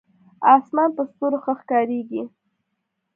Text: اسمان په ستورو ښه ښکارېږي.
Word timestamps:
اسمان 0.55 0.89
په 0.97 1.03
ستورو 1.09 1.37
ښه 1.43 1.53
ښکارېږي. 1.59 2.21